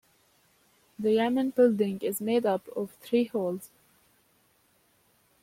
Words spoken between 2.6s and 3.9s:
of three halls.